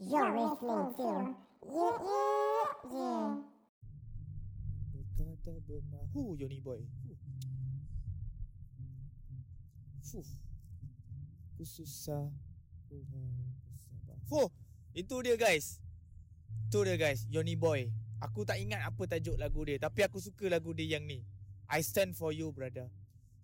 [0.00, 1.36] You're listening to
[1.68, 3.36] Yeah Yeah Yeah.
[4.96, 5.52] Berkata
[6.40, 6.80] Johnny Boy.
[10.00, 10.24] Fuh.
[11.60, 12.32] Ku susah
[14.24, 14.48] Fuh.
[14.96, 15.84] Itu dia guys.
[16.72, 17.28] Itu dia guys.
[17.28, 17.92] Johnny Boy.
[18.24, 21.20] Aku tak ingat apa tajuk lagu dia Tapi aku suka lagu dia yang ni.
[21.68, 22.88] I stand for you brother.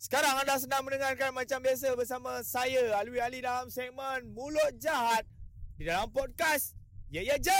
[0.01, 5.29] Sekarang anda sedang mendengarkan macam biasa bersama saya Alwi Ali dalam segmen Mulut Jahat
[5.77, 6.73] Di dalam podcast
[7.13, 7.53] Ya Ya Je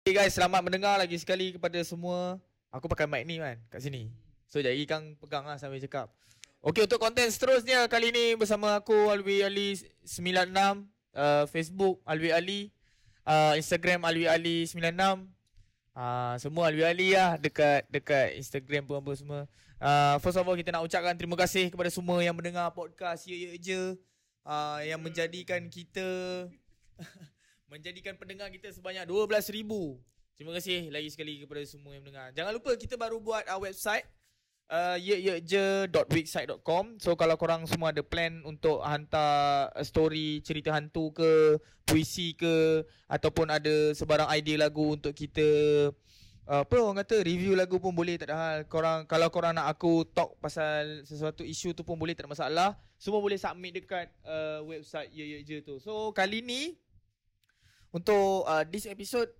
[0.00, 2.40] Okay guys, selamat mendengar lagi sekali kepada semua.
[2.72, 4.08] Aku pakai mic ni kan kat sini.
[4.48, 6.08] So jadi Kang pegang lah sambil cakap.
[6.64, 9.76] Okay untuk konten seterusnya kali ni bersama aku Alwi Ali
[10.08, 10.56] 96
[11.12, 12.60] uh, Facebook Alwi Ali
[13.28, 14.96] uh, Instagram Alwi Ali 96
[15.92, 19.44] uh, semua Alwi Ali lah dekat dekat Instagram pun apa semua.
[19.80, 23.32] Uh, first of all kita nak ucapkan terima kasih kepada semua yang mendengar podcast Ye
[23.32, 23.80] Ye Je
[24.44, 26.04] uh, yang menjadikan kita
[27.72, 29.40] menjadikan pendengar kita sebanyak 12,000.
[30.36, 32.28] Terima kasih lagi sekali kepada semua yang mendengar.
[32.36, 34.04] Jangan lupa kita baru buat uh, website
[34.68, 37.00] uh, yeyeje.wixsite.com.
[37.00, 41.56] So kalau korang semua ada plan untuk hantar story cerita hantu ke,
[41.88, 45.88] puisi ke ataupun ada sebarang idea lagu untuk kita
[46.50, 48.58] apa orang kata review lagu pun boleh tak ada hal.
[48.66, 52.70] Korang kalau korang nak aku talk pasal sesuatu isu tu pun boleh tak ada masalah.
[52.98, 55.78] Semua boleh submit dekat uh, website yeyeje tu.
[55.78, 56.74] So kali ni
[57.94, 59.30] untuk uh, this episode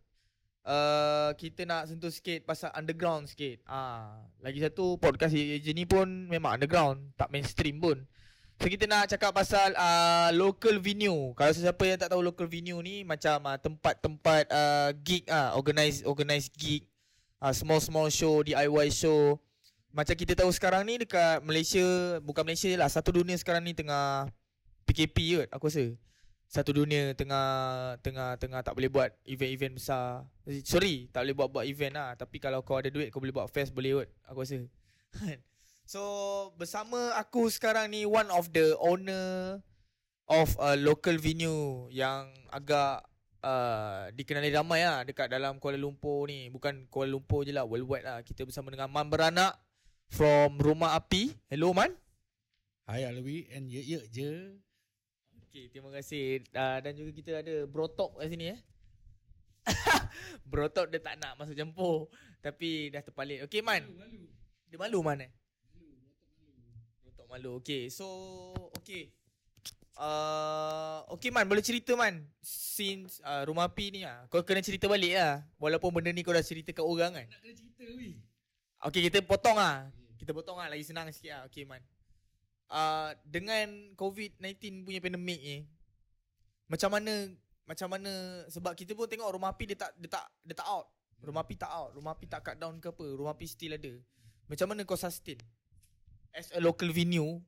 [0.66, 3.62] uh, kita nak sentuh sikit pasal underground sikit.
[3.66, 8.06] Ah, lagi satu podcast je ni pun memang underground, tak mainstream pun.
[8.60, 11.32] So kita nak cakap pasal uh, local venue.
[11.32, 16.04] Kalau sesiapa yang tak tahu local venue ni macam uh, tempat-tempat uh, gig uh, organize
[16.04, 16.84] organize gig,
[17.40, 19.40] uh, small small show, DIY show.
[19.90, 21.82] Macam kita tahu sekarang ni dekat Malaysia,
[22.22, 24.30] bukan Malaysia lah, satu dunia sekarang ni tengah
[24.86, 25.84] PKP kot aku rasa
[26.50, 27.46] satu dunia tengah
[28.02, 30.26] tengah tengah tak boleh buat event-event besar.
[30.66, 32.18] Sorry, tak boleh buat buat event lah.
[32.18, 34.08] Tapi kalau kau ada duit kau boleh buat fest boleh kot.
[34.26, 34.58] Aku rasa.
[35.94, 36.02] so
[36.58, 39.62] bersama aku sekarang ni one of the owner
[40.26, 43.06] of a local venue yang agak
[43.44, 46.48] uh, dikenali ramai lah dekat dalam Kuala Lumpur ni.
[46.52, 48.18] Bukan Kuala Lumpur je lah, worldwide lah.
[48.24, 49.56] Kita bersama dengan Man Beranak
[50.12, 51.32] from Rumah Api.
[51.48, 51.92] Hello Man.
[52.84, 54.58] Hai Alwi and ye ye je.
[55.50, 56.46] Okay, terima kasih.
[56.54, 58.60] Uh, dan juga kita ada Brotok kat sini eh.
[60.50, 62.06] Brotok dia tak nak masuk campur.
[62.38, 63.42] Tapi dah terpalit.
[63.46, 63.82] Okay, Man.
[63.86, 64.22] Malu, malu.
[64.70, 65.30] Dia malu, Man eh?
[65.74, 66.62] Malu, Brotok malu.
[67.02, 67.50] Brotok malu.
[67.60, 68.06] Okay, so...
[68.80, 69.19] Okay.
[70.00, 71.44] Uh, okay, Man.
[71.44, 72.24] Boleh cerita, Man.
[72.40, 74.24] Since uh, rumah api ni lah.
[74.32, 75.44] Kau kena cerita balik lah.
[75.60, 77.26] Walaupun benda ni kau dah cerita kat orang kan.
[77.28, 78.16] Nak kena cerita, weh.
[78.80, 79.92] Okay, kita potong lah.
[80.16, 80.72] Kita potong lah.
[80.72, 81.42] Lagi senang sikit lah.
[81.52, 81.84] Okay, Man
[82.70, 85.58] uh, dengan COVID-19 punya pandemik ni
[86.70, 87.34] macam mana
[87.66, 88.12] macam mana
[88.50, 90.86] sebab kita pun tengok rumah api dia tak dia tak dia tak out.
[91.20, 93.92] Rumah api tak out, rumah api tak cut down ke apa, rumah api still ada.
[94.48, 95.36] Macam mana kau sustain
[96.32, 97.42] as a local venue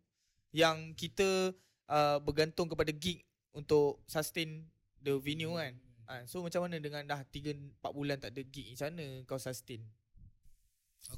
[0.52, 1.56] yang kita
[1.88, 4.66] uh, bergantung kepada gig untuk sustain
[5.02, 5.74] the venue kan.
[6.06, 9.38] Uh, so macam mana dengan dah 3 4 bulan tak ada gig macam mana kau
[9.38, 9.82] sustain?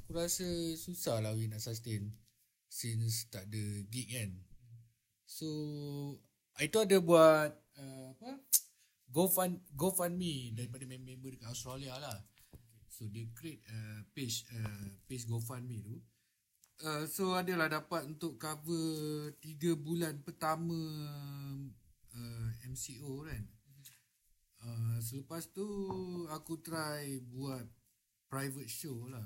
[0.01, 0.45] Aku rasa
[0.77, 2.09] susah lah nak sustain
[2.69, 4.31] since tak ada gig kan.
[5.25, 5.47] So
[6.57, 8.39] itu ada buat uh, apa?
[9.11, 12.17] GoFund GoFundMe daripada member dekat Australia lah.
[12.89, 15.99] So dia create uh, page uh, page GoFundMe tu.
[16.83, 20.75] Uh, so adalah dapat untuk cover 3 bulan pertama
[22.11, 23.43] uh, MCO kan.
[24.59, 25.63] Uh, selepas tu
[26.27, 27.63] aku try buat
[28.27, 29.23] private show lah.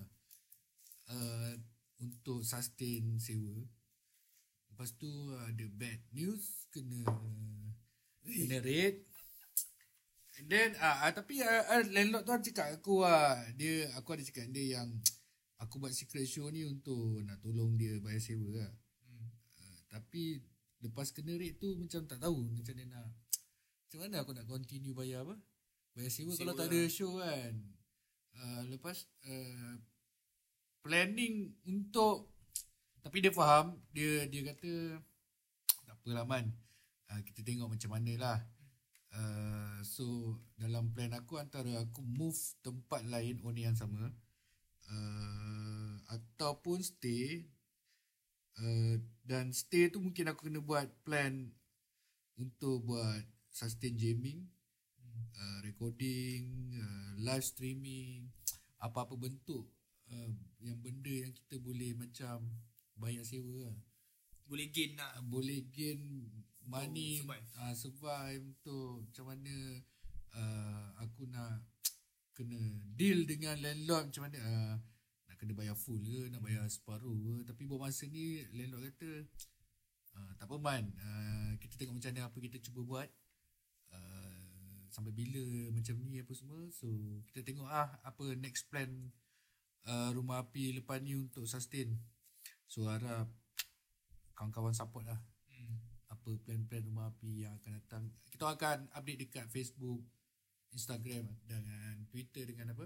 [1.10, 1.58] Uh,
[1.98, 3.66] untuk sustain sewa.
[4.70, 7.02] Lepas tu ada bad news kena
[8.30, 9.10] kena rate.
[10.38, 14.16] And then ah uh, tapi uh, uh, landlord tu cakap aku ah uh, dia aku
[14.16, 14.88] ada cakap dia yang
[15.60, 18.72] aku buat secret show ni untuk nak tolong dia bayar sewa lah.
[19.06, 19.30] Hmm.
[19.60, 20.44] Uh, tapi
[20.80, 23.08] lepas kena rate tu macam tak tahu macam mana nak
[23.90, 25.36] macam mana aku nak continue bayar apa?
[25.98, 26.90] Bayar sewa, sewa kalau tak ada lah.
[26.90, 27.54] show kan.
[28.40, 28.98] Uh, lepas
[29.28, 29.76] uh,
[30.80, 32.32] planning untuk
[33.04, 35.00] tapi dia faham dia dia kata
[35.88, 36.46] tak apalah man
[37.12, 38.40] uh, kita tengok macam mana lah
[39.16, 44.12] uh, so dalam plan aku antara aku move tempat lain owner yang sama
[44.90, 47.46] uh, ataupun stay
[48.60, 51.54] uh, dan stay tu mungkin aku kena buat plan
[52.40, 54.48] untuk buat sustain jamming
[55.38, 58.32] uh, recording uh, live streaming
[58.80, 59.68] apa-apa bentuk
[60.10, 60.30] uh,
[60.64, 62.48] yang benda yang kita boleh macam
[62.96, 63.80] bayar sewa lah.
[64.50, 65.14] Boleh gain lah.
[65.24, 66.26] Boleh gain
[66.66, 67.48] money survive.
[67.60, 69.56] uh, survive untuk macam mana
[70.36, 71.69] uh, aku nak
[72.40, 72.60] kena
[72.96, 74.40] deal dengan landlord macam mana?
[74.40, 74.76] Uh,
[75.28, 77.36] nak kena bayar full ke nak bayar separuh ke?
[77.52, 79.28] Tapi buat masa ni landlord kata
[80.16, 80.88] uh, tak apa man.
[80.96, 83.10] Uh, kita tengok macam mana apa kita cuba buat.
[83.92, 84.40] Uh,
[84.88, 85.44] sampai bila
[85.76, 86.64] macam ni apa semua.
[86.72, 86.88] So
[87.28, 88.88] kita tengok ah apa next plan
[89.84, 92.00] uh, rumah api lepas ni untuk sustain.
[92.72, 93.28] So harap
[94.40, 95.20] kawan-kawan support lah.
[95.52, 95.76] Hmm.
[96.10, 98.04] apa plan-plan rumah api yang akan datang.
[98.32, 100.02] Kita akan update dekat Facebook,
[100.74, 102.86] Instagram dengan Twitter dengan apa?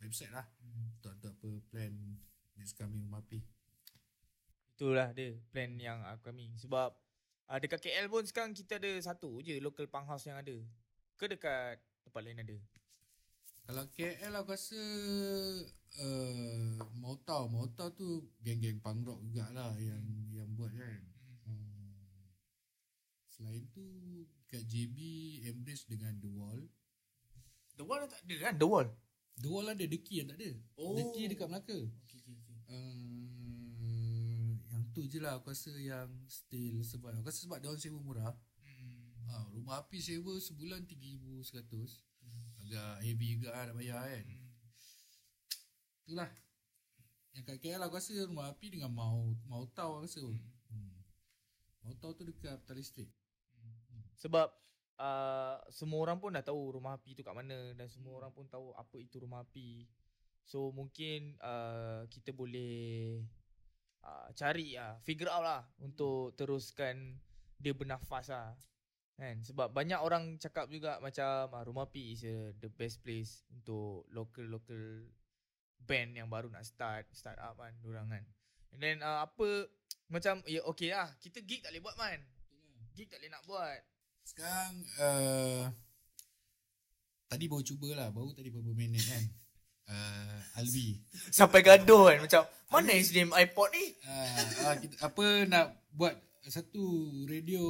[0.00, 0.46] Website lah.
[0.64, 0.96] Hmm.
[0.96, 1.92] Untuk, untuk apa plan
[2.56, 3.40] next coming rumah api.
[4.76, 6.96] Itulah dia plan yang upcoming sebab
[7.52, 10.56] uh, dekat KL pun sekarang kita ada satu je local punk house yang ada.
[11.20, 12.56] Ke dekat tempat lain ada?
[13.70, 14.82] Kalau KL aku rasa
[16.00, 20.02] uh, Mautau, Mautau tu geng-geng punk rock jugalah yang
[20.32, 21.02] yang buat kan.
[21.44, 22.24] Hmm.
[23.28, 23.84] Selain tu
[24.48, 24.96] kat JB
[25.46, 26.60] Embrace dengan The Wall.
[27.80, 28.54] The Wall tak ada kan?
[28.60, 28.88] The Wall.
[29.40, 30.52] The Wall ada, The Key yang tak ada.
[30.76, 30.92] Oh.
[31.00, 31.78] The Key dekat Melaka.
[31.80, 32.56] Okay, okay, okay.
[32.68, 37.16] Uh, yang tu je lah aku rasa yang still survive.
[37.24, 38.36] Aku rasa sebab dia orang sewa murah.
[38.60, 39.16] Hmm.
[39.32, 41.56] Ha, rumah api sewa sebulan 3100.
[42.68, 44.28] Agak heavy juga lah nak bayar kan.
[44.28, 44.48] Hmm.
[46.04, 46.30] Itulah.
[47.32, 50.20] Yang kat KL aku rasa rumah api dengan mau mau tau aku rasa.
[50.68, 51.00] Hmm.
[51.80, 53.08] Mau tau tu dekat Petaling Street.
[54.20, 54.52] Sebab
[55.00, 58.44] uh, semua orang pun dah tahu rumah api tu kat mana dan semua orang pun
[58.46, 59.88] tahu apa itu rumah api.
[60.44, 63.24] So mungkin uh, kita boleh
[64.04, 67.16] uh, cari lah, figure out lah untuk teruskan
[67.56, 68.52] dia bernafas lah.
[69.20, 69.40] Kan?
[69.44, 74.08] Sebab banyak orang cakap juga macam uh, rumah api is uh, the best place untuk
[74.12, 75.08] local-local
[75.84, 78.24] band yang baru nak start, start up kan, diorang kan.
[78.72, 79.68] And then uh, apa
[80.10, 82.20] macam ya okay lah, kita gig tak boleh buat man.
[82.96, 83.80] Gig tak boleh nak buat.
[84.24, 85.64] Sekarang uh,
[87.30, 89.24] tadi baru cubalah, baru tadi beberapa minit kan.
[89.90, 91.02] Uh, Alwi.
[91.34, 93.86] Sampai gaduh kan macam mana SDM iPod ni?
[94.06, 96.14] uh, uh, kita, apa nak buat
[96.46, 96.82] satu
[97.26, 97.62] radio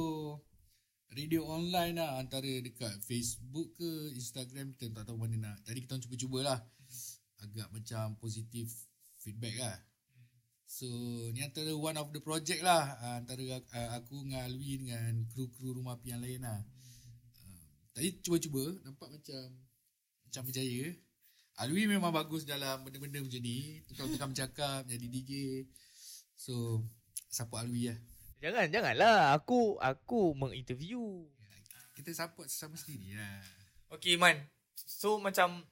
[1.11, 5.57] radio online lah antara dekat Facebook ke Instagram kita tak tahu mana nak.
[5.67, 6.59] Jadi kita cuba-cubalah.
[7.41, 8.69] Agak macam positif
[9.17, 9.77] feedback lah.
[10.71, 10.87] So
[11.35, 15.75] ni antara one of the project lah uh, antara uh, aku dengan Alwi dengan kru-kru
[15.75, 16.63] rumah api yang lain lah.
[17.43, 19.51] Uh, tadi cuba-cuba nampak macam
[20.23, 20.95] macam berjaya.
[21.59, 23.83] Alwi memang bagus dalam benda-benda macam ni.
[23.91, 25.31] Tukar-tukar bercakap, jadi DJ.
[26.39, 26.87] So,
[27.27, 27.99] support Alwi lah.
[28.39, 31.27] Jangan janganlah aku aku menginterview.
[31.99, 33.43] Kita support sesama sendiri lah.
[33.91, 34.39] Okay man.
[34.73, 35.67] So macam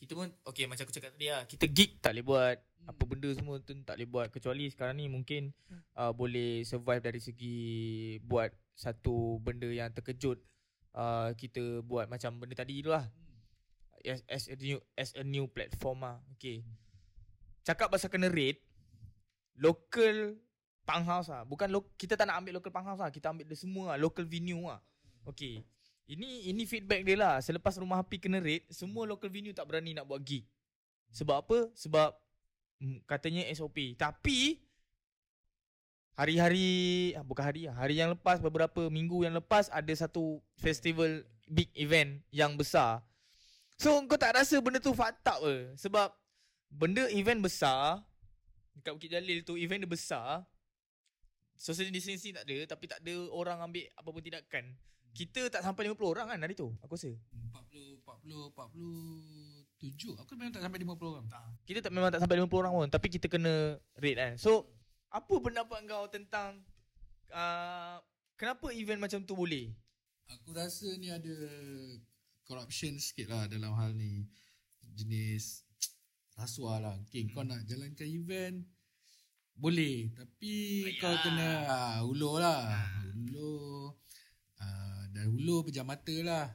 [0.00, 1.44] kita pun okay macam aku cakap tadi lah.
[1.44, 2.56] Kita gig tak boleh buat.
[2.88, 5.52] Apa benda semua tu tak boleh buat kecuali sekarang ni mungkin
[6.00, 7.60] uh, boleh survive dari segi
[8.24, 10.40] buat satu benda yang terkejut
[10.96, 13.04] uh, kita buat macam benda tadi tu lah.
[14.00, 16.16] As, as a new as a new platform lah.
[16.34, 16.64] Okay.
[17.68, 18.64] Cakap pasal kena rate
[19.60, 20.40] local
[20.88, 21.44] punk house lah.
[21.44, 23.12] Bukan lo- kita tak nak ambil local punk house lah.
[23.12, 23.96] Kita ambil dia semua lah.
[24.00, 24.80] Local venue lah.
[25.28, 25.60] Okay.
[26.06, 27.34] Ini ini feedback dia lah.
[27.42, 30.46] Selepas rumah api kena raid, semua local venue tak berani nak buat gig.
[31.10, 31.58] Sebab apa?
[31.74, 32.14] Sebab
[32.80, 33.94] mm, katanya SOP.
[33.98, 34.58] Tapi
[36.14, 36.68] hari-hari
[37.14, 41.70] ah, bukan hari lah, hari yang lepas beberapa minggu yang lepas ada satu festival big
[41.74, 43.02] event yang besar.
[43.80, 45.72] So kau tak rasa benda tu up ke?
[45.80, 46.12] Sebab
[46.68, 48.04] benda event besar
[48.80, 50.44] dekat Bukit Jalil tu event dia besar.
[51.60, 54.64] Social distancing tak ada tapi tak ada orang ambil apa pun tindakan.
[55.10, 57.10] Kita tak sampai 50 orang kan hari tu aku rasa.
[57.10, 60.22] 40, 40, 47.
[60.22, 61.26] Aku memang tak sampai 50 orang.
[61.66, 64.32] Kita tak memang tak sampai 50 orang pun tapi kita kena rate kan.
[64.38, 64.70] So
[65.10, 66.62] apa pendapat kau tentang
[67.34, 67.98] uh,
[68.38, 69.74] kenapa event macam tu boleh?
[70.30, 71.34] Aku rasa ni ada
[72.46, 74.26] corruption sikit lah dalam hal ni.
[74.94, 75.66] Jenis
[76.40, 76.96] rasuah lah.
[77.06, 78.64] Okay, kau nak jalankan event,
[79.60, 80.08] boleh.
[80.16, 80.54] Tapi
[80.88, 81.00] Bayar.
[81.04, 82.64] kau kena ah, ulur lah.
[83.12, 83.92] Ulur.
[84.56, 86.46] Ah, dan ulur pejam mata lah.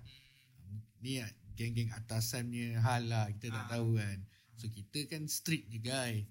[0.99, 3.25] Ni ah, geng-geng atasan punya hal lah.
[3.29, 3.69] Kita tak Ah.
[3.71, 4.17] tahu kan.
[4.55, 6.23] So kita kan street je guys.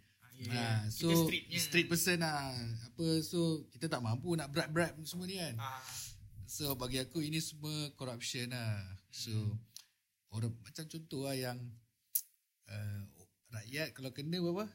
[0.51, 1.59] Ah, so Kita streetnya.
[1.59, 2.51] street person lah.
[2.85, 3.39] Apa so
[3.71, 5.55] kita tak mampu nak bribe-bribe semua ni kan.
[5.57, 5.81] Ah,
[6.45, 8.79] So bagi aku ini semua corruption lah.
[9.09, 9.33] So
[10.29, 11.59] orang macam contoh lah yang
[12.67, 13.01] uh,
[13.53, 14.67] rakyat kalau kena berapa?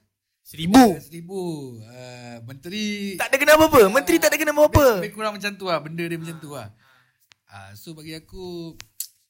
[0.42, 0.98] seribu.
[0.98, 1.42] Seribu.
[1.80, 3.82] Uh, menteri Tak ada kena apa-apa.
[3.88, 4.86] Menteri tak ada kena apa-apa.
[4.98, 5.78] lebih kurang macam tu lah.
[5.78, 6.68] Benda dia macam tu lah.
[7.50, 8.78] Uh, so bagi aku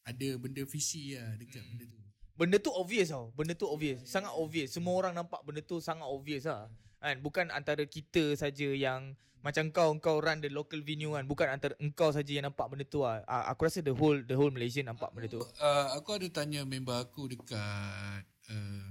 [0.03, 1.99] ada benda visi lah dekat benda tu.
[2.35, 3.31] Benda tu obvious tau.
[3.35, 3.99] Benda tu obvious.
[4.03, 4.71] Sangat obvious.
[4.71, 6.67] Semua orang nampak benda tu sangat obvious lah.
[6.99, 7.23] Kan?
[7.23, 11.71] Bukan antara kita saja yang Macam kau Kau run the local venue kan Bukan antara
[11.79, 14.83] engkau saja yang nampak benda tu lah Ah, Aku rasa the whole The whole Malaysia
[14.83, 18.87] nampak benda tu Uh, aku ada tanya member aku dekat uh,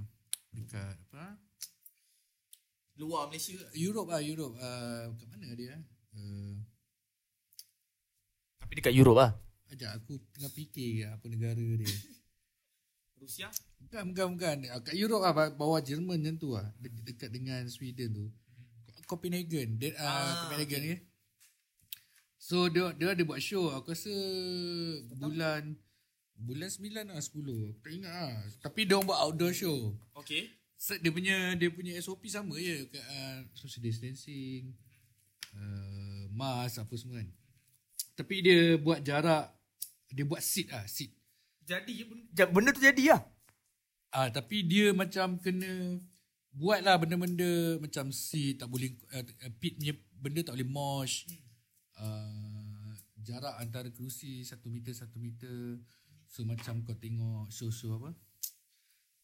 [0.57, 1.37] dekat apa?
[2.97, 4.57] Luar Malaysia Europe ah Europe.
[4.57, 5.77] Uh, kat mana dia?
[8.69, 9.33] Tapi dekat Europe lah
[9.69, 11.89] ajak aku tengah fikir apa negara dia.
[13.21, 13.49] Rusia
[13.79, 14.57] Bukan, bukan, bukan.
[14.69, 16.67] Ah, Kat Europe lah, ba- bawah Jerman macam tu lah.
[16.77, 18.27] De- dekat dengan Sweden tu.
[19.09, 19.81] Copenhagen.
[19.81, 20.95] Dia, uh, Ah, Copenhagen ni.
[22.37, 23.73] So, dia, dia ada buat show.
[23.73, 24.13] Aku rasa
[25.17, 25.73] bulan
[26.37, 27.73] bulan 9 lah 10.
[27.73, 28.33] Aku tak ingat lah.
[28.61, 29.97] Tapi dia orang buat outdoor show.
[30.15, 32.87] Okay So, dia punya dia punya SOP sama je.
[32.87, 34.77] Kat, uh, social distancing.
[35.51, 37.29] Uh, mask apa semua kan.
[38.19, 39.55] Tapi dia buat jarak.
[40.11, 40.83] Dia buat seat lah.
[40.85, 41.15] Seat.
[41.63, 43.23] Jadi benda, benda tu jadi lah
[44.09, 46.01] Ah tapi dia macam kena
[46.49, 49.21] buat lah benda-benda macam si tak boleh uh,
[49.61, 51.29] pit punya benda tak boleh mosh.
[51.93, 52.89] Uh,
[53.21, 55.77] jarak antara kerusi satu meter satu meter.
[56.25, 58.17] So macam kau tengok show-show apa?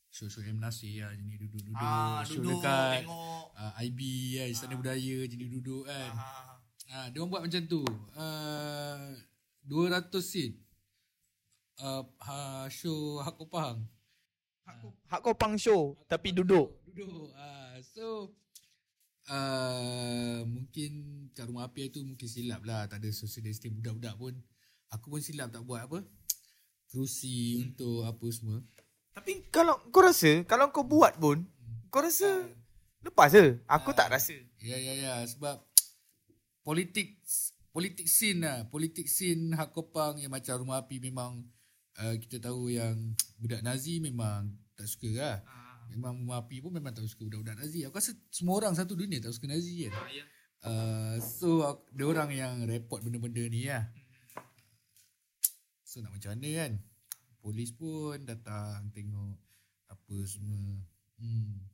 [0.09, 3.45] Show-show M Nasir lah Jadi duduk-duduk Ah, Show duduk, dekat tengok.
[3.59, 3.99] uh, IB
[4.39, 6.53] kan Istana Budaya Jadi duduk kan Ah.
[6.93, 7.83] Ah, dia orang buat macam tu.
[8.17, 9.17] Uh,
[9.69, 10.53] 200 seat.
[11.81, 13.83] Uh, ha, show Hak Kopang.
[14.64, 17.29] Hak kau, hak kau pang show Tapi duduk Duduk.
[17.37, 18.33] Uh, so
[19.29, 20.93] uh, mungkin
[21.37, 22.88] kat rumah api tu mungkin silap lah.
[22.88, 24.35] Tak ada social distancing budak-budak pun.
[24.95, 26.00] Aku pun silap tak buat apa.
[26.88, 27.64] Kerusi hmm.
[27.75, 28.59] untuk apa semua.
[29.14, 31.47] Tapi kalau kau rasa Kalau kau buat pun
[31.87, 32.50] Kau rasa
[32.99, 35.62] Lepas je Aku tak rasa Ya ya ya sebab
[36.64, 37.21] politik
[37.71, 38.59] politik scene lah.
[38.66, 41.44] Politik scene Hak Kopang yang macam rumah api memang
[42.00, 45.38] uh, kita tahu yang budak Nazi memang tak suka lah.
[45.92, 47.85] Memang rumah api pun memang tak suka budak-budak Nazi.
[47.85, 49.94] Aku rasa semua orang satu dunia tak suka Nazi kan.
[50.11, 50.25] ya.
[50.64, 51.61] Uh, so
[51.92, 53.85] dia orang yang report benda-benda ni lah.
[55.85, 56.73] So nak macam mana kan?
[57.44, 59.37] Polis pun datang tengok
[59.92, 60.80] apa semua.
[61.21, 61.68] Hmm.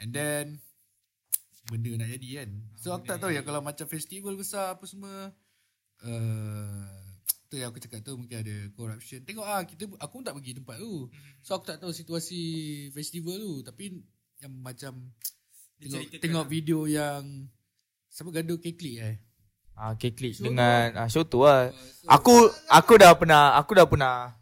[0.00, 0.64] And then
[1.68, 2.50] benda nak jadi kan.
[2.80, 5.34] So aku tak tahu ya kalau macam festival besar apa semua
[6.06, 6.84] uh,
[7.50, 9.20] tu yang aku cakap tu mungkin ada corruption.
[9.26, 11.10] Tengok ah kita aku pun tak pergi tempat tu.
[11.44, 12.40] So aku tak tahu situasi
[12.94, 14.00] festival tu tapi
[14.40, 15.12] yang macam
[15.80, 16.50] tengok tengok lah.
[16.50, 17.48] video yang
[18.08, 19.16] siapa gaduh keklik eh.
[19.80, 21.72] Ah, okay, klik Show dengan ah, show tu lah.
[21.72, 24.36] so- Aku aku dah pernah aku dah pernah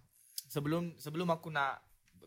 [0.50, 1.78] sebelum sebelum aku nak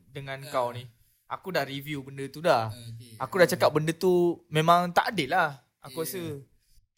[0.07, 0.87] dengan kau ni.
[1.31, 2.67] Aku dah review benda tu dah.
[2.67, 3.15] Ah, okay.
[3.15, 4.11] Aku dah cakap benda tu
[4.51, 5.63] memang tak adil lah.
[5.79, 6.11] Aku Yeah.
[6.11, 6.21] rasa.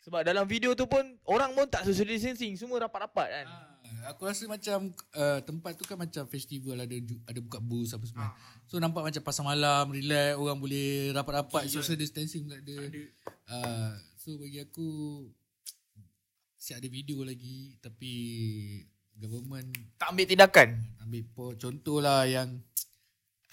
[0.04, 3.48] Sebab dalam video tu pun orang pun tak social distancing, semua rapat-rapat kan.
[3.48, 6.92] Ah, aku rasa macam uh, tempat tu kan macam festival ada
[7.24, 8.28] ada buka booth apa semua.
[8.68, 12.78] So nampak macam pasar malam, relax, orang boleh rapat-rapat, social distancing tak ada.
[13.48, 14.88] Uh, so bagi aku
[16.58, 18.12] siap ada video lagi tapi
[19.14, 20.68] government Tak ambil tindakan.
[21.00, 22.60] ambil po, contohlah yang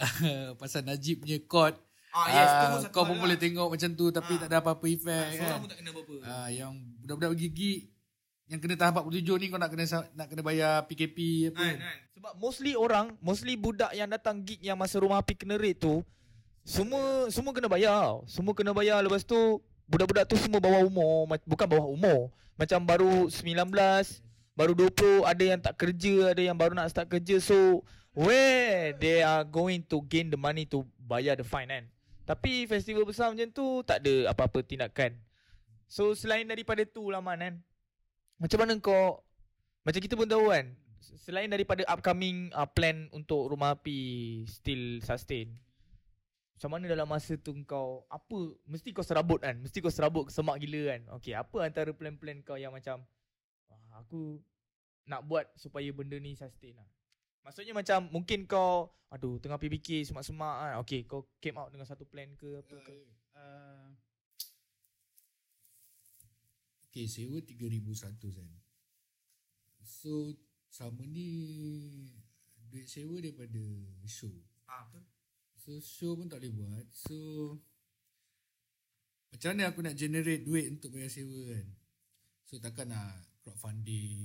[0.61, 1.77] pasal Najib punya court
[2.11, 3.23] Ah, yes, tu pun Ah, satu kau pun lah.
[3.23, 5.63] boleh tengok macam tu tapi tak ada apa-apa efek kan.
[5.63, 6.15] tak kena apa-apa.
[6.27, 7.87] Ah, yang budak-budak gigi
[8.45, 11.63] yang kena tahap 47 ni kau nak kena nak kena bayar PKP apa.
[11.63, 11.97] Kan, kan.
[12.11, 16.03] Sebab mostly orang, mostly budak yang datang gig yang masa rumah api kena raid tu,
[16.61, 17.95] semua semua kena bayar.
[18.03, 18.27] tau.
[18.27, 19.39] Semua kena bayar lepas tu
[19.87, 21.15] budak-budak tu semua bawah umur,
[21.47, 22.35] bukan bawah umur.
[22.55, 23.71] Macam baru 19,
[24.53, 27.39] baru 20, ada yang tak kerja, ada yang baru nak start kerja.
[27.39, 31.85] So where they are going to gain the money to bayar the fine kan.
[32.27, 35.19] Tapi festival besar macam tu tak ada apa-apa tindakan.
[35.91, 37.55] So selain daripada tu lah Man kan.
[38.41, 39.21] Macam mana kau
[39.81, 45.57] macam kita pun tahu kan Selain daripada upcoming uh, plan untuk rumah api still sustain
[46.57, 50.61] Macam mana dalam masa tu kau Apa Mesti kau serabut kan Mesti kau serabut semak
[50.61, 53.01] gila kan Okay apa antara plan-plan kau yang macam
[53.73, 54.45] "Wah, Aku
[55.09, 56.87] nak buat supaya benda ni sustain lah
[57.45, 62.07] Maksudnya macam mungkin kau Aduh tengah fikir semak-semak kan Okay kau came out dengan satu
[62.07, 62.95] plan ke apa ke
[63.41, 63.97] Uh,
[66.91, 68.51] okay, sewa 3100 kan.
[69.81, 70.37] So
[70.69, 71.31] sama ni
[72.69, 73.63] duit sewa daripada
[74.05, 74.35] show.
[74.69, 75.01] Apa?
[75.57, 76.87] So show pun tak boleh buat.
[76.93, 77.17] So
[79.31, 81.67] macam mana aku nak generate duit untuk bayar sewa kan?
[82.45, 84.19] So takkan nak crowdfunding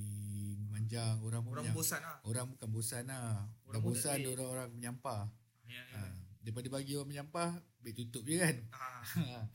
[0.70, 3.42] manjang orang pun Orang yang- bosan lah Orang bukan bosan lah.
[3.42, 5.22] Dah Orang tak bosan dia orang menyampah.
[5.66, 6.00] ya, Ha,
[6.40, 8.56] daripada bagi orang menyampah, baik tutup je kan.
[8.70, 9.02] Ah.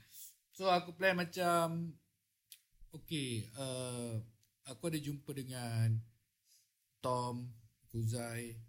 [0.51, 1.95] so aku plan macam
[2.91, 4.19] okay, uh,
[4.65, 5.95] aku ada jumpa dengan
[6.99, 7.47] Tom,
[7.87, 8.59] Kuzai.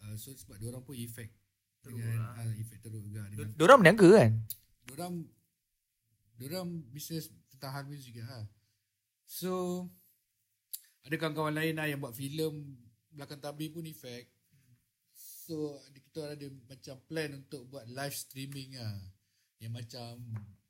[0.00, 1.32] Uh, so sebab dia orang pun efek
[1.80, 2.44] Teruk dengan lah.
[2.44, 4.30] uh, efek teruk juga dengan Diorang berniaga kan?
[4.84, 5.14] Diorang
[6.36, 8.44] Diorang bisnes tentang hal muzik juga lah.
[9.24, 9.84] So
[11.04, 12.76] ada kawan-kawan lain lah yang buat filem
[13.10, 14.30] belakang tabir pun efek.
[15.14, 18.98] So ada kita ada macam plan untuk buat live streaming lah.
[19.60, 20.10] Yang macam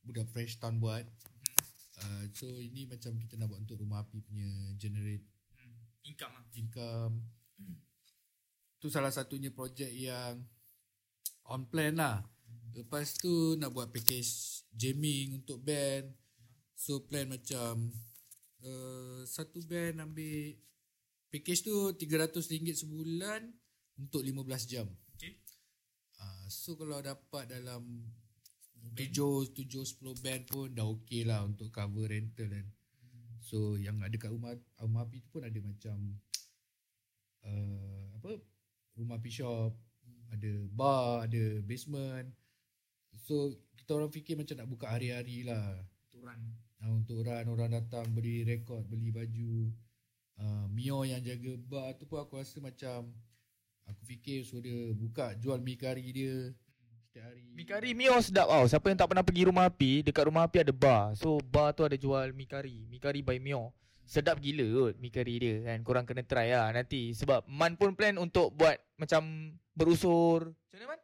[0.03, 1.05] budak Fresh Town buat.
[2.01, 4.49] Uh, so ini macam kita nak buat untuk rumah api punya
[4.81, 5.21] generate
[5.61, 5.85] Hmm.
[6.09, 6.45] Income lah.
[6.57, 7.15] income.
[8.81, 10.41] Tu salah satunya projek yang
[11.45, 12.25] on plan lah.
[12.73, 16.09] Lepas tu nak buat package jamming untuk band.
[16.73, 17.93] So plan macam
[18.65, 20.57] uh, satu band ambil
[21.31, 23.41] package tu RM300 sebulan
[24.01, 24.87] untuk 15 jam.
[25.15, 25.39] Okay.
[26.21, 28.05] Uh, so kalau dapat dalam
[28.97, 32.67] 7 7 10 band pun dah okey lah untuk cover rental kan.
[33.41, 35.97] So yang ada kat rumah rumah api tu pun ada macam
[37.45, 38.41] uh, apa
[38.97, 39.73] rumah api shop,
[40.33, 42.29] ada bar, ada basement.
[43.25, 45.83] So kita orang fikir macam nak buka hari-hari lah.
[46.13, 46.70] Turan.
[46.81, 49.69] Uh, untuk orang orang datang beli rekod, beli baju.
[50.41, 53.13] Uh, Mio yang jaga bar tu pun aku rasa macam
[53.85, 56.57] aku fikir suruh dia buka jual mi kari dia
[57.05, 57.45] setiap hari.
[57.53, 58.65] Mi kari Mio sedap tau.
[58.65, 61.13] Siapa yang tak pernah pergi rumah api, dekat rumah api ada bar.
[61.13, 62.89] So bar tu ada jual mi kari.
[62.89, 63.77] Mi kari by Mio.
[64.09, 65.85] Sedap gila kot mi kari dia kan.
[65.85, 67.13] Korang kena try lah nanti.
[67.13, 70.57] Sebab Man pun plan untuk buat macam berusur.
[70.73, 71.01] Macam mana Man?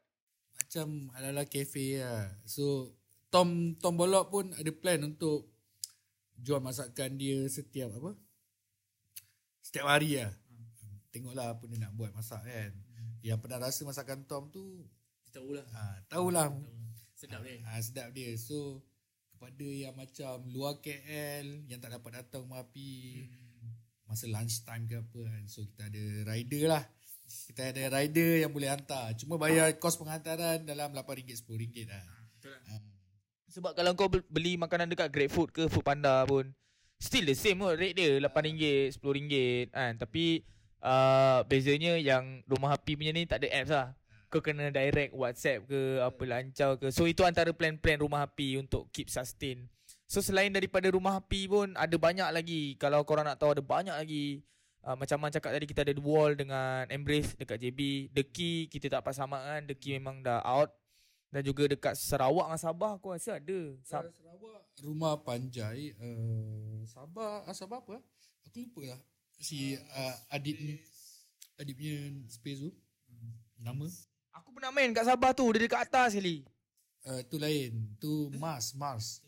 [0.57, 2.33] macam ala-ala cafe lah.
[2.49, 2.97] So
[3.29, 5.56] Tom Tom Bolok pun ada plan untuk
[6.41, 8.13] jual masakan dia setiap apa?
[9.63, 10.33] Setiap hari lah.
[11.11, 12.73] Tengoklah apa dia nak buat masak kan.
[13.25, 14.85] Yang pernah rasa masakan Tom tu
[15.33, 15.67] Tahu lah.
[15.69, 16.49] ha, tahulah
[17.13, 17.61] Sedap dia.
[17.65, 18.33] ha, sedap dia.
[18.41, 18.81] So
[19.37, 23.21] kepada yang macam luar KL yang tak dapat datang rumah api
[24.09, 25.43] masa lunch time ke apa kan.
[25.45, 26.85] So kita ada rider lah.
[27.27, 29.13] Kita ada rider yang boleh hantar.
[29.19, 32.05] Cuma bayar kos penghantaran dalam RM8 RM10 lah.
[32.39, 32.63] Betul lah.
[32.71, 32.96] Ha.
[33.57, 36.53] Sebab kalau kau bel- beli makanan dekat GrabFood ke Foodpanda pun
[37.01, 39.93] still the same kot rate dia RM8, RM10 kan.
[39.97, 40.45] Tapi
[40.85, 43.89] uh, bezanya yang rumah api punya ni tak ada apps lah.
[44.29, 46.93] Kau kena direct WhatsApp ke apa lancar ke.
[46.93, 49.71] So itu antara plan-plan rumah api untuk keep sustain.
[50.05, 52.77] So selain daripada rumah api pun ada banyak lagi.
[52.77, 54.45] Kalau korang nak tahu ada banyak lagi.
[54.87, 58.13] Uh, macam Man cakap tadi kita ada The Wall dengan Embrace dekat JB.
[58.15, 59.65] The Key kita tak pasang kan.
[59.65, 60.71] The Key memang dah out.
[61.31, 63.61] Dan juga dekat Sarawak dengan Sabah aku rasa ada.
[63.83, 67.97] Sab- Sab- Sarawak rumah Panjai uh, Sabah ah, Sabah apa?
[67.97, 68.03] ah?
[68.49, 69.01] Aku lupa lah.
[69.41, 70.75] Si uh, Adit ni
[71.57, 71.97] Adit punya
[72.29, 72.71] space tu.
[73.57, 73.87] Nama?
[74.37, 75.49] Aku pernah main kat Sabah tu.
[75.57, 76.45] Dia dekat atas sekali.
[77.07, 77.73] Uh, tu lain.
[77.97, 79.25] Tu Mars, Mars.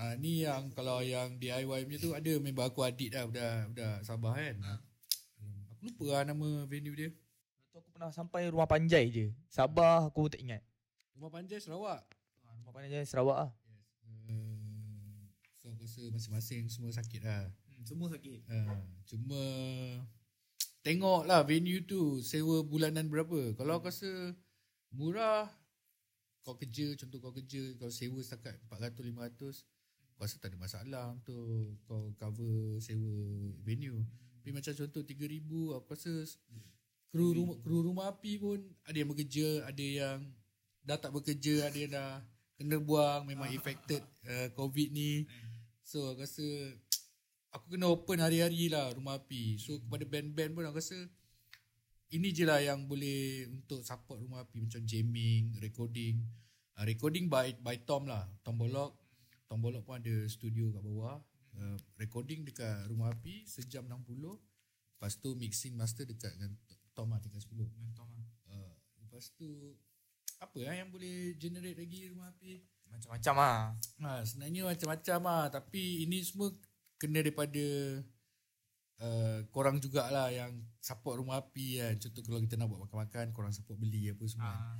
[0.00, 3.96] Ah ni yang kalau yang DIY punya tu ada member aku Adit dah budak budak
[4.00, 4.56] Sabah kan.
[5.76, 7.12] Aku lupa lah nama venue dia.
[7.68, 9.26] Tu aku pernah sampai rumah Panjai je.
[9.52, 10.64] Sabah aku tak ingat.
[11.20, 12.00] Rumah Panjai Sarawak.
[12.48, 13.50] Ah, Rumah Panjai Sarawak ah.
[14.24, 15.28] Uh,
[15.60, 17.44] so aku rasa masing-masing semua sakit lah.
[17.68, 18.40] Hmm, semua sakit.
[18.48, 19.42] Uh, cuma
[20.80, 23.52] tengok lah venue tu sewa bulanan berapa.
[23.52, 24.32] Kalau aku rasa
[24.96, 25.44] murah
[26.40, 31.04] kau kerja contoh kau kerja kau sewa setakat 400 500 kau rasa tak ada masalah
[31.12, 33.12] untuk kau cover sewa
[33.60, 34.08] venue.
[34.40, 35.36] Tapi macam contoh 3000
[35.76, 36.12] aku rasa
[37.12, 38.56] kru rumah kru rumah api pun
[38.88, 40.24] ada yang bekerja, ada yang
[40.90, 42.18] dah tak bekerja, ada yang dah
[42.58, 45.22] kena buang memang affected uh, covid ni.
[45.86, 46.46] So aku rasa
[47.54, 49.56] aku kena open hari-hari lah rumah api.
[49.62, 50.98] So kepada band-band pun aku rasa
[52.10, 56.26] ini je lah yang boleh untuk support rumah api macam jamming, recording.
[56.74, 58.98] Uh, recording by by Tom lah, Tom Bolok.
[59.46, 61.22] Tom Bolok pun ada studio kat bawah.
[61.54, 64.10] Uh, recording dekat rumah api sejam 60.
[64.98, 66.58] Lepas tu mixing master dekat dengan
[66.92, 67.56] Tom lah tinggal 10.
[67.62, 68.74] Uh,
[69.06, 69.78] lepas tu
[70.40, 72.64] apa lah yang boleh generate lagi rumah api?
[72.90, 73.60] Macam-macam ah.
[74.02, 75.44] Ha, sebenarnya macam-macam lah.
[75.52, 76.50] Tapi ini semua
[77.00, 77.64] Kena daripada
[79.00, 81.94] uh, Korang jugalah yang Support rumah api kan.
[82.00, 84.76] Contoh kalau kita nak buat makan-makan Korang support beli apa semua Ah.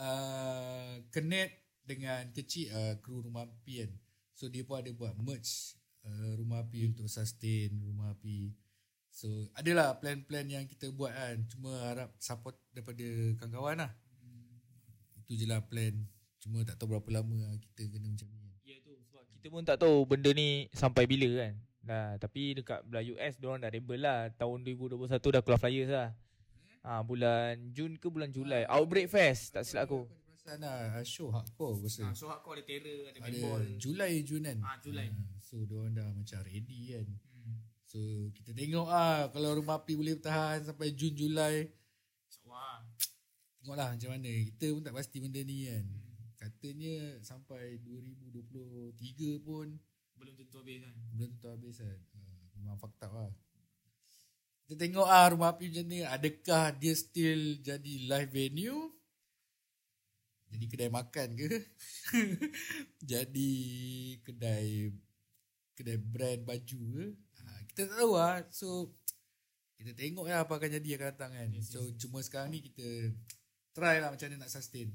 [0.00, 1.52] uh, Connect
[1.86, 3.92] dengan kecil uh, Kru rumah api kan.
[4.32, 5.76] So dia pun ada buat merch
[6.08, 8.52] uh, Rumah api untuk sustain Rumah api.
[9.12, 11.44] So adalah plan-plan yang kita buat kan.
[11.52, 13.04] Cuma harap support daripada
[13.40, 13.92] kawan-kawan lah
[15.26, 15.94] Itu je lah plan
[16.38, 19.62] Cuma tak tahu berapa lama lah kita kena macam ni Ya tu sebab kita pun
[19.66, 21.54] tak tahu benda ni sampai bila kan.
[21.86, 24.26] Nah, tapi dekat belah US diorang dah rebel lah.
[24.34, 26.10] Tahun 2021 dah keluar flyers lah.
[26.86, 28.62] Ah bulan Jun ke bulan Julai.
[28.70, 30.06] Outbreak Fest tak silap aku.
[30.06, 32.14] Aku ada perasaan lah show hardcore aku rasa.
[32.14, 34.58] so aku ada terror, ada ada Julai Jun kan.
[34.62, 35.10] Ah, Julai.
[35.10, 37.06] Ah, so diorang dah macam ready kan.
[37.10, 37.58] Hmm.
[37.90, 37.98] So
[38.38, 41.74] kita tengok ah kalau rumah api boleh bertahan sampai Jun Julai.
[43.66, 44.30] Tengoklah macam mana.
[44.30, 45.86] Kita pun tak pasti benda ni kan.
[46.38, 49.74] katanya sampai 2023 pun
[50.14, 50.94] Belum tentu habis kan.
[51.18, 51.98] belum tentu habis kan.
[52.14, 53.34] Uh, memang fakta lah.
[54.62, 56.06] Kita tengok ah rumah api macam ni.
[56.06, 58.86] Adakah dia still jadi live venue?
[60.54, 61.50] Jadi kedai makan ke?
[63.10, 63.52] jadi
[64.22, 64.94] kedai
[65.74, 67.06] kedai brand baju ke?
[67.18, 68.46] Ha, kita tak tahu lah.
[68.54, 68.94] So
[69.74, 71.48] kita tengok lah apa akan jadi akan datang kan.
[71.50, 73.10] Yes, so cuma sekarang ni kita
[73.76, 74.88] try lah macam mana nak sustain.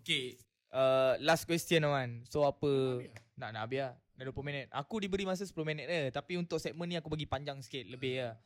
[0.00, 0.40] Okay.
[0.72, 2.24] Uh, last question Wan.
[2.32, 3.04] So apa
[3.36, 3.92] nak nak habis lah.
[4.16, 4.66] Dah 20 minit.
[4.72, 6.08] Aku diberi masa 10 minit je.
[6.08, 8.40] Tapi untuk segmen ni aku bagi panjang sikit lebih lah.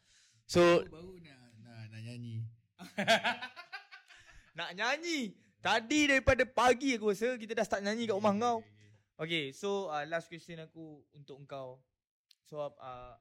[0.50, 2.34] So baru nak, nak, nak nyanyi.
[4.58, 5.20] nak nyanyi.
[5.62, 8.58] Tadi daripada pagi aku rasa kita dah start nyanyi kat rumah kau.
[9.16, 11.78] Okay, so uh, last question aku untuk engkau.
[12.46, 13.14] So uh,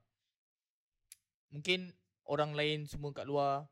[1.54, 1.94] mungkin
[2.26, 3.70] orang lain semua kat luar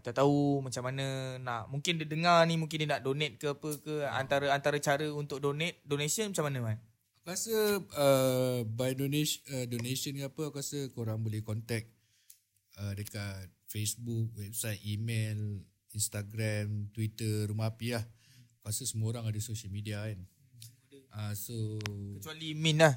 [0.00, 3.68] tak tahu macam mana nak mungkin dia dengar ni mungkin dia nak donate ke apa
[3.76, 6.78] ke antara antara cara untuk donate donation macam mana man?
[7.22, 11.92] Aku rasa uh, by donation uh, donation ke apa aku rasa korang boleh contact
[12.80, 15.60] uh, dekat Facebook, website, email,
[15.96, 18.04] Instagram, Twitter, Rumah Api lah.
[18.60, 20.20] Aku rasa semua orang ada social media kan.
[21.12, 21.54] Uh, so
[22.20, 22.96] Kecuali Min lah.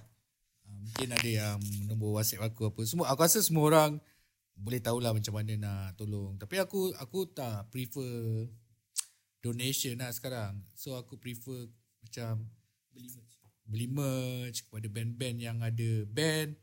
[0.67, 2.81] uh, mungkin ada yang nombor WhatsApp aku apa.
[2.87, 3.91] Semua aku rasa semua orang
[4.55, 6.39] boleh tahulah macam mana nak tolong.
[6.39, 8.47] Tapi aku aku tak prefer
[9.43, 10.63] donation lah sekarang.
[10.73, 11.67] So aku prefer
[12.01, 12.47] macam
[12.95, 13.35] Beli merch.
[13.67, 16.55] beli merch kepada band-band yang ada band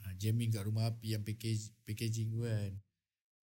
[0.00, 2.72] uh, jamming kat rumah api yang package packaging tu kan.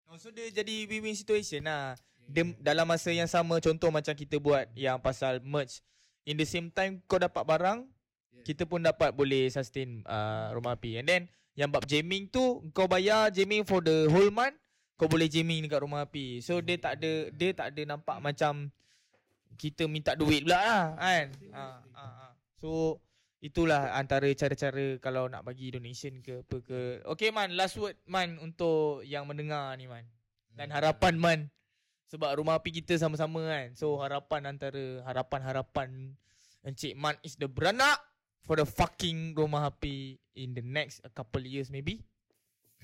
[0.10, 1.98] Oh, so dia jadi win-win situation lah.
[2.24, 5.84] Dia, dalam masa yang sama contoh macam kita buat yang pasal merch.
[6.24, 7.80] In the same time kau dapat barang,
[8.34, 8.50] Yeah.
[8.50, 10.98] kita pun dapat boleh sustain uh, rumah api.
[10.98, 11.22] And then
[11.54, 14.58] yang bab jamming tu kau bayar jamming for the whole month,
[14.98, 16.42] kau boleh jamming dekat rumah api.
[16.42, 18.74] So dia tak ada dia tak ada nampak macam
[19.58, 21.26] kita minta duit pula lah kan.
[21.54, 21.64] Ha,
[21.94, 22.28] ha, ha.
[22.58, 22.98] So
[23.44, 26.80] itulah antara cara-cara kalau nak bagi donation ke apa ke.
[27.18, 30.10] Okay man, last word man untuk yang mendengar ni man.
[30.54, 31.40] Dan harapan man.
[32.10, 33.74] Sebab rumah api kita sama-sama kan.
[33.74, 36.14] So harapan antara harapan-harapan
[36.64, 38.00] Encik Man is the beranak
[38.44, 42.04] for the fucking rumah api in the next a couple years maybe.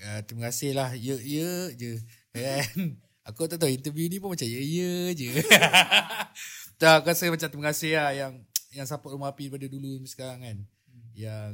[0.00, 0.96] Uh, terima kasih lah.
[0.96, 2.00] Ya, ya je.
[2.32, 2.96] Kan?
[3.28, 5.28] aku tak tahu interview ni pun macam ya, ya je.
[6.80, 8.32] tak, aku rasa macam terima kasih lah yang
[8.72, 10.58] yang support rumah api daripada dulu sampai sekarang kan.
[11.12, 11.52] Yang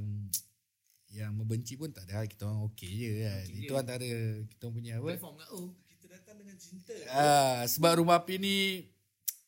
[1.10, 2.22] yang membenci pun tak ada.
[2.22, 3.44] Kita orang okey je kan.
[3.50, 3.80] Okey Itu je.
[3.82, 4.06] antara
[4.46, 5.10] kita orang punya apa.
[5.10, 5.68] Platform kat oh.
[5.90, 6.94] Kita datang dengan cinta.
[7.10, 8.56] Ah, sebab rumah api ni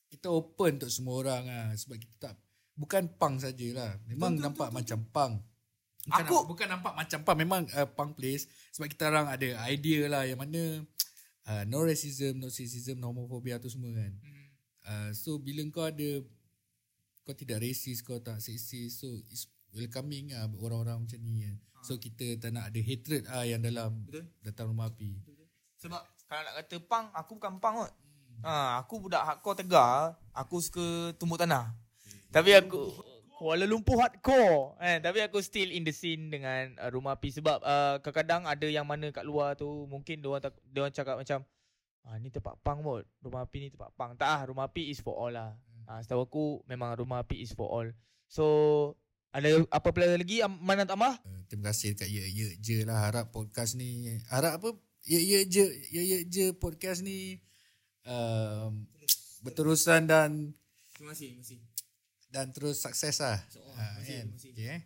[0.09, 2.35] kita open untuk semua orang ah sebab kita tak
[2.79, 3.99] bukan punk sajalah.
[4.07, 5.35] Memang Betul, nampak betul, macam punk.
[6.09, 10.09] Bukan Aku- bukan nampak macam punk memang uh, punk place sebab kita orang ada idea
[10.09, 10.87] lah yang mana
[11.51, 14.13] uh, no racism, no sexism, no homophobia tu semua kan.
[14.89, 16.23] Uh, so bila kau ada
[17.29, 21.61] kau tidak racist, kau tak seksis, so it's welcoming ah orang-orang macam ni kan.
[21.85, 24.25] So kita tak nak ada hatred ah yang dalam Betul.
[24.41, 25.13] datang rumah api.
[25.77, 27.93] Sebab kalau nak kata pang, aku bukan pang kot.
[28.39, 31.75] Ha, aku budak hardcore tegar, aku suka tumbuk tanah.
[32.29, 32.93] Tapi aku
[33.39, 34.99] Kuala Lumpur hardcore kan?
[34.99, 38.83] Tapi aku still in the scene dengan uh, rumah api sebab uh, kadang-kadang ada yang
[38.83, 41.39] mana kat luar tu mungkin dia orang tak dia orang cakap macam
[42.03, 43.07] ah ni tempat pang kot.
[43.23, 44.19] Rumah api ni tempat pang.
[44.19, 45.55] Tak ah rumah api is for all lah.
[45.87, 47.87] Ah setahu aku memang rumah api is for all.
[48.27, 48.45] So
[49.31, 53.31] ada apa pula lagi mana tambah Uh, terima kasih dekat ya ya je lah harap
[53.31, 54.75] podcast ni harap apa?
[55.07, 55.63] Ya ya je
[55.95, 57.39] ya ya je podcast ni
[58.03, 58.83] um,
[59.47, 60.59] berterusan dan
[60.99, 61.68] terima kasih terima kasih
[62.29, 63.41] dan terus sukses lah.
[63.41, 63.75] InsyaAllah.
[63.77, 64.29] Ah, Terima kasih, kan?
[64.37, 64.51] kasih.
[64.53, 64.81] Okay, eh?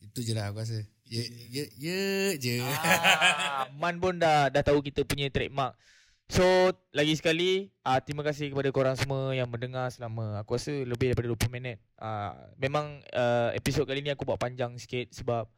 [0.00, 0.80] Itu je lah aku rasa.
[1.04, 2.02] Ya ya ya
[2.38, 2.54] je.
[2.64, 5.76] Ah, Man pun dah dah tahu kita punya trademark.
[6.30, 6.46] So
[6.94, 11.34] lagi sekali uh, terima kasih kepada korang semua yang mendengar selama aku rasa lebih daripada
[11.34, 11.82] 20 minit.
[11.98, 15.50] Uh, memang uh, episod kali ni aku buat panjang sikit sebab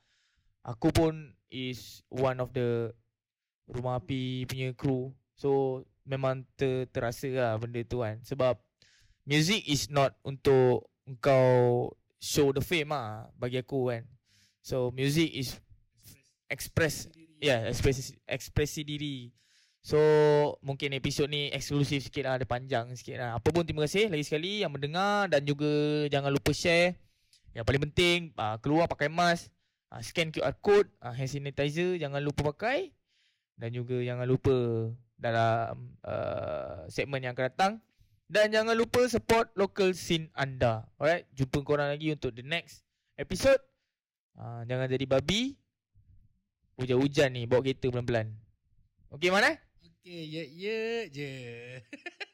[0.65, 2.89] aku pun is one of the
[3.69, 5.13] rumah api punya crew.
[5.37, 8.57] So memang ter, terasa lah benda tu kan sebab
[9.29, 14.09] music is not untuk engkau show the fame lah bagi aku kan.
[14.65, 15.61] So music is
[16.49, 17.11] express
[17.43, 19.35] yeah, ekspresi ekspresi diri.
[19.83, 19.99] So,
[20.63, 23.31] mungkin episod ni eksklusif sikit lah, ada panjang sikit lah.
[23.35, 25.67] Apa pun terima kasih lagi sekali yang mendengar dan juga
[26.07, 26.95] jangan lupa share.
[27.51, 29.51] Yang paling penting, uh, keluar pakai mask,
[29.91, 32.95] uh, scan QR code, uh, hand sanitizer jangan lupa pakai.
[33.59, 34.55] Dan juga jangan lupa
[35.19, 37.73] dalam uh, segmen yang akan datang.
[38.29, 40.87] Dan jangan lupa support local scene anda.
[40.97, 42.83] Alright, jumpa korang lagi untuk the next
[43.19, 43.61] episode.
[44.37, 45.57] Uh, jangan jadi babi.
[46.81, 48.33] Hujan-hujan ni bawa kereta pelan-pelan.
[49.13, 49.61] Okey mana?
[49.85, 50.81] Okey, ya ya
[51.13, 51.31] je.